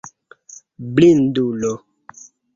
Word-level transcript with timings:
Blindulo! 0.93 1.73